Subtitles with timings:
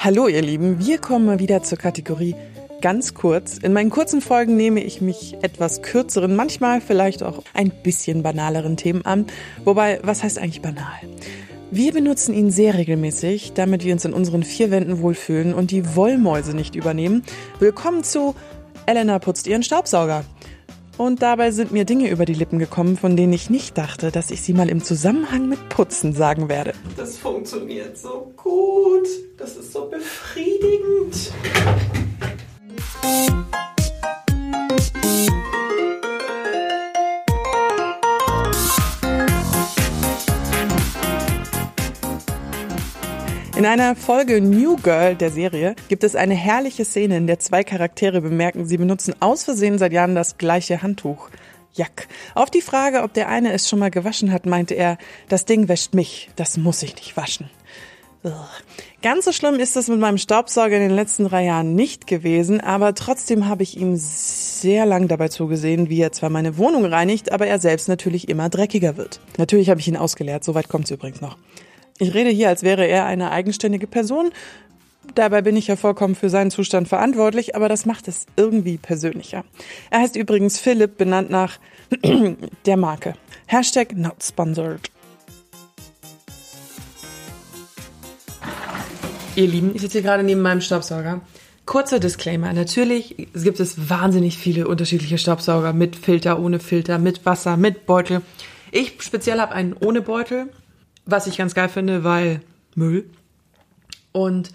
[0.00, 2.36] Hallo ihr Lieben, wir kommen mal wieder zur Kategorie
[2.80, 3.58] ganz kurz.
[3.58, 8.76] In meinen kurzen Folgen nehme ich mich etwas kürzeren, manchmal vielleicht auch ein bisschen banaleren
[8.76, 9.26] Themen an.
[9.64, 10.86] Wobei, was heißt eigentlich banal?
[11.72, 15.96] Wir benutzen ihn sehr regelmäßig, damit wir uns in unseren vier Wänden wohlfühlen und die
[15.96, 17.24] Wollmäuse nicht übernehmen.
[17.58, 18.36] Willkommen zu
[18.86, 20.24] Elena putzt ihren Staubsauger.
[20.98, 24.32] Und dabei sind mir Dinge über die Lippen gekommen, von denen ich nicht dachte, dass
[24.32, 26.72] ich sie mal im Zusammenhang mit Putzen sagen werde.
[26.96, 29.06] Das funktioniert so gut.
[29.36, 31.32] Das ist so befriedigend.
[43.58, 47.64] In einer Folge New Girl der Serie gibt es eine herrliche Szene, in der zwei
[47.64, 51.28] Charaktere bemerken, sie benutzen aus Versehen seit Jahren das gleiche Handtuch.
[51.72, 52.06] Jack.
[52.36, 54.96] Auf die Frage, ob der eine es schon mal gewaschen hat, meinte er,
[55.28, 57.50] das Ding wäscht mich, das muss ich nicht waschen.
[58.22, 58.32] Ugh.
[59.02, 62.60] Ganz so schlimm ist es mit meinem Staubsauger in den letzten drei Jahren nicht gewesen,
[62.60, 67.32] aber trotzdem habe ich ihm sehr lang dabei zugesehen, wie er zwar meine Wohnung reinigt,
[67.32, 69.18] aber er selbst natürlich immer dreckiger wird.
[69.36, 71.36] Natürlich habe ich ihn ausgeleert, soweit kommt es übrigens noch.
[72.00, 74.30] Ich rede hier, als wäre er eine eigenständige Person.
[75.14, 79.44] Dabei bin ich ja vollkommen für seinen Zustand verantwortlich, aber das macht es irgendwie persönlicher.
[79.90, 81.58] Er heißt übrigens Philipp, benannt nach
[82.66, 83.14] der Marke.
[83.46, 84.90] Hashtag not sponsored.
[89.34, 91.20] Ihr Lieben, ich sitze hier gerade neben meinem Staubsauger.
[91.64, 92.52] Kurzer Disclaimer.
[92.52, 98.22] Natürlich gibt es wahnsinnig viele unterschiedliche Staubsauger mit Filter, ohne Filter, mit Wasser, mit Beutel.
[98.70, 100.48] Ich speziell habe einen ohne Beutel
[101.08, 102.40] was ich ganz geil finde, weil
[102.74, 103.08] Müll.
[104.12, 104.50] Und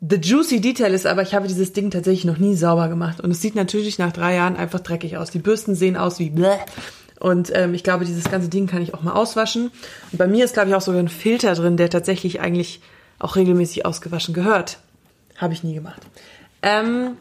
[0.00, 3.20] the juicy detail ist aber, ich habe dieses Ding tatsächlich noch nie sauber gemacht.
[3.20, 5.30] Und es sieht natürlich nach drei Jahren einfach dreckig aus.
[5.30, 6.56] Die Bürsten sehen aus wie bleh.
[7.20, 9.70] Und ähm, ich glaube, dieses ganze Ding kann ich auch mal auswaschen.
[10.10, 12.80] Und bei mir ist, glaube ich, auch sogar ein Filter drin, der tatsächlich eigentlich
[13.18, 14.78] auch regelmäßig ausgewaschen gehört.
[15.36, 16.02] Habe ich nie gemacht.
[16.62, 17.16] Ähm,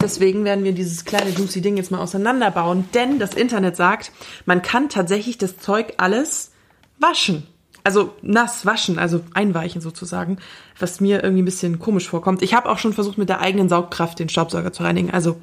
[0.00, 2.88] deswegen werden wir dieses kleine juicy Ding jetzt mal auseinanderbauen.
[2.94, 4.12] Denn das Internet sagt,
[4.46, 6.52] man kann tatsächlich das Zeug alles
[6.98, 7.46] waschen
[7.84, 10.38] also nass waschen, also einweichen sozusagen,
[10.78, 12.42] was mir irgendwie ein bisschen komisch vorkommt.
[12.42, 15.10] Ich habe auch schon versucht, mit der eigenen Saugkraft den Staubsauger zu reinigen.
[15.10, 15.40] Also,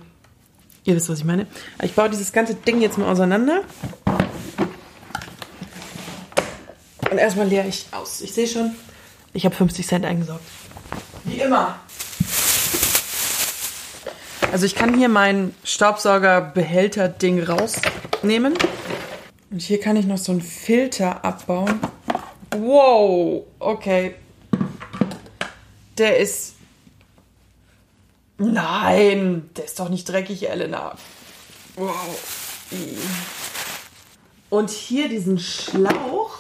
[0.86, 1.48] ihr wisst, was ich meine.
[1.84, 3.62] Ich baue dieses ganze Ding jetzt mal auseinander.
[7.12, 8.22] Und erstmal leere ich aus.
[8.22, 8.72] Ich sehe schon,
[9.34, 10.44] ich habe 50 Cent eingesaugt.
[11.26, 11.76] Wie immer.
[14.52, 18.56] Also ich kann hier mein Staubsaugerbehälter-Ding rausnehmen.
[19.52, 21.80] Und hier kann ich noch so einen Filter abbauen.
[22.52, 24.16] Wow, okay.
[25.98, 26.56] Der ist.
[28.38, 30.96] Nein, der ist doch nicht dreckig, Elena.
[31.76, 32.68] Wow.
[34.50, 36.38] Und hier diesen Schlauch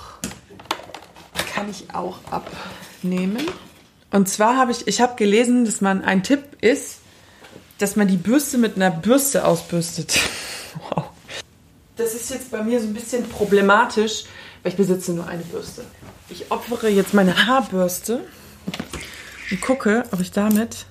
[1.53, 3.45] kann ich auch abnehmen.
[4.11, 6.99] Und zwar habe ich, ich habe gelesen, dass man ein Tipp ist,
[7.77, 10.19] dass man die Bürste mit einer Bürste ausbürstet.
[10.91, 11.08] Wow.
[12.29, 14.25] Ist jetzt bei mir so ein bisschen problematisch,
[14.61, 15.83] weil ich besitze nur eine Bürste.
[16.29, 18.23] Ich opfere jetzt meine Haarbürste
[19.49, 20.85] und gucke, ob ich damit.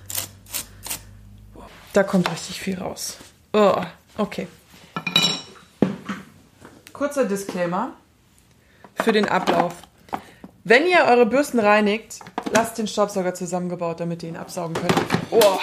[1.93, 3.19] Da kommt richtig viel raus.
[3.53, 3.77] Oh,
[4.17, 4.49] okay.
[6.93, 7.93] Kurzer Disclaimer
[8.97, 9.75] für den Ablauf.
[10.65, 12.19] Wenn ihr eure Bürsten reinigt,
[12.53, 14.93] lasst den Staubsauger zusammengebaut, damit ihr ihn absaugen könnt.
[15.31, 15.61] Oh.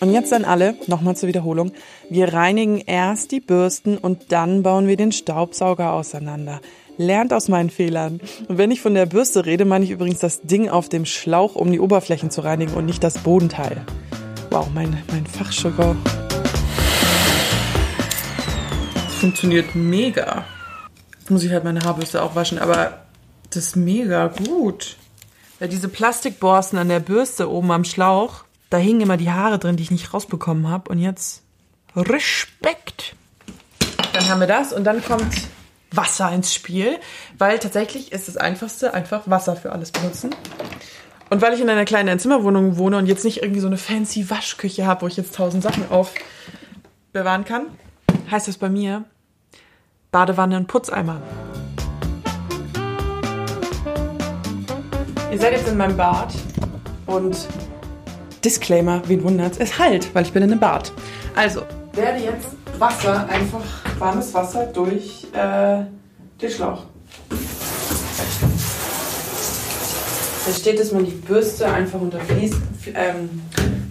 [0.00, 1.72] Und jetzt dann alle, nochmal zur Wiederholung.
[2.10, 6.60] Wir reinigen erst die Bürsten und dann bauen wir den Staubsauger auseinander.
[6.96, 8.20] Lernt aus meinen Fehlern.
[8.48, 11.56] Und wenn ich von der Bürste rede, meine ich übrigens das Ding auf dem Schlauch,
[11.56, 13.84] um die Oberflächen zu reinigen und nicht das Bodenteil.
[14.50, 16.00] Wow, mein, mein Fachjargon.
[19.20, 20.44] Funktioniert mega.
[21.18, 23.04] Jetzt muss ich halt meine Haarbürste auch waschen, aber
[23.50, 24.96] das ist mega gut.
[25.58, 29.76] Weil diese Plastikborsten an der Bürste oben am Schlauch, da hingen immer die Haare drin,
[29.76, 30.90] die ich nicht rausbekommen habe.
[30.90, 31.44] Und jetzt
[31.94, 33.14] Respekt.
[34.12, 35.32] Dann haben wir das und dann kommt
[35.92, 36.98] Wasser ins Spiel,
[37.38, 40.34] weil tatsächlich ist das Einfachste einfach Wasser für alles benutzen.
[41.30, 44.28] Und weil ich in einer kleinen Zimmerwohnung wohne und jetzt nicht irgendwie so eine fancy
[44.28, 47.66] Waschküche habe, wo ich jetzt tausend Sachen aufbewahren kann,
[48.28, 49.04] heißt das bei mir
[50.10, 51.22] Badewanne und Putzeimer.
[55.30, 56.34] Ihr seid jetzt in meinem Bad
[57.06, 57.36] und
[58.44, 60.92] Disclaimer, wen wundert's, es halt, weil ich bin in einem Bad.
[61.34, 61.62] Also,
[61.94, 62.48] werde jetzt
[62.78, 63.62] Wasser, einfach
[63.98, 65.84] warmes Wasser durch äh,
[66.40, 66.82] den Schlauch.
[70.46, 72.52] Da steht, dass man die Bürste einfach unter Fließ,
[72.94, 73.42] ähm,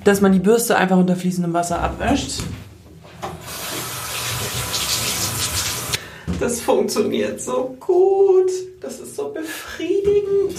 [0.03, 2.43] dass man die Bürste einfach unter fließendem Wasser abwäscht.
[6.39, 8.51] Das funktioniert so gut.
[8.81, 10.57] Das ist so befriedigend.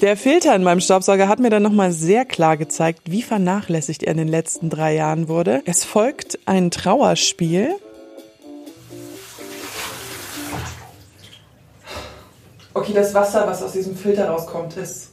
[0.00, 4.12] Der Filter in meinem Staubsauger hat mir dann nochmal sehr klar gezeigt, wie vernachlässigt er
[4.12, 5.60] in den letzten drei Jahren wurde.
[5.66, 7.74] Es folgt ein Trauerspiel.
[12.74, 15.10] Okay, das Wasser, was aus diesem Filter rauskommt, ist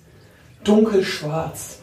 [0.64, 1.80] dunkelschwarz.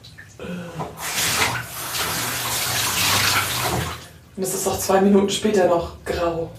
[4.37, 6.51] Und es ist auch zwei Minuten später noch grau.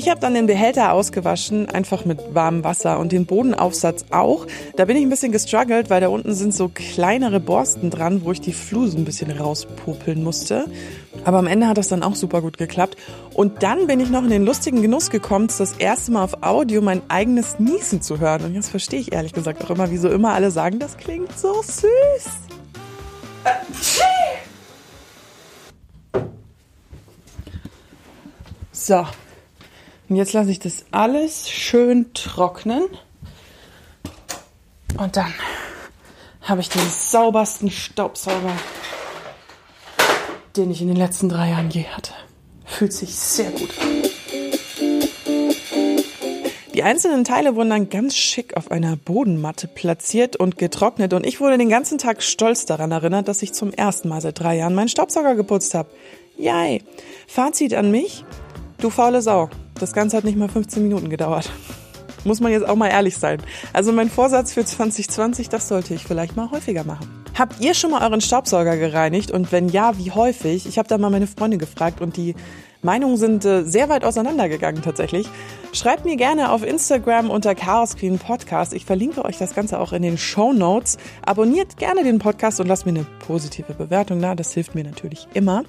[0.00, 4.46] Ich habe dann den Behälter ausgewaschen, einfach mit warmem Wasser und den Bodenaufsatz auch.
[4.76, 8.32] Da bin ich ein bisschen gestruggelt, weil da unten sind so kleinere Borsten dran, wo
[8.32, 10.64] ich die Fluse ein bisschen rauspopeln musste.
[11.24, 12.96] Aber am Ende hat das dann auch super gut geklappt.
[13.34, 16.80] Und dann bin ich noch in den lustigen Genuss gekommen, das erste Mal auf Audio
[16.80, 18.46] mein eigenes Niesen zu hören.
[18.46, 21.62] Und jetzt verstehe ich ehrlich gesagt auch immer, wieso immer alle sagen, das klingt so
[21.62, 21.90] süß.
[28.72, 29.04] So.
[30.10, 32.82] Und jetzt lasse ich das alles schön trocknen.
[34.98, 35.32] Und dann
[36.42, 38.52] habe ich den saubersten Staubsauger,
[40.56, 42.12] den ich in den letzten drei Jahren je hatte.
[42.64, 44.02] Fühlt sich sehr gut an.
[46.74, 51.40] Die einzelnen Teile wurden dann ganz schick auf einer Bodenmatte platziert und getrocknet und ich
[51.40, 54.74] wurde den ganzen Tag stolz daran erinnert, dass ich zum ersten Mal seit drei Jahren
[54.74, 55.90] meinen Staubsauger geputzt habe.
[56.36, 56.82] Yay!
[57.28, 58.24] Fazit an mich,
[58.80, 59.50] Du faule Sau.
[59.80, 61.50] Das Ganze hat nicht mal 15 Minuten gedauert.
[62.24, 63.40] Muss man jetzt auch mal ehrlich sein.
[63.72, 67.08] Also mein Vorsatz für 2020, das sollte ich vielleicht mal häufiger machen.
[67.38, 69.30] Habt ihr schon mal euren Staubsauger gereinigt?
[69.30, 70.66] Und wenn ja, wie häufig?
[70.66, 72.34] Ich habe da mal meine Freunde gefragt und die
[72.82, 75.26] Meinungen sind äh, sehr weit auseinandergegangen tatsächlich.
[75.72, 78.74] Schreibt mir gerne auf Instagram unter Chaos Queen Podcast.
[78.74, 80.98] Ich verlinke euch das Ganze auch in den Show Notes.
[81.24, 84.34] Abonniert gerne den Podcast und lasst mir eine positive Bewertung da.
[84.34, 85.64] Das hilft mir natürlich immer.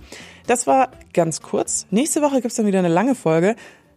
[0.48, 1.86] Das war ganz kurz.
[1.92, 3.56] Nächste Woche gibt's dann wieder eine lange Folge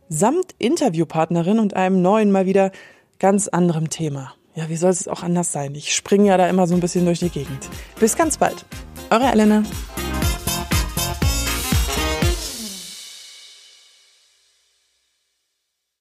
[0.08, 2.72] samt Interviewpartnerin und einem neuen mal wieder
[3.18, 4.34] ganz anderem Thema.
[4.54, 5.74] Ja, wie soll es auch anders sein?
[5.74, 7.68] Ich springe ja da immer so ein bisschen durch die Gegend.
[7.98, 8.64] Bis ganz bald.
[9.10, 9.64] Eure Elena.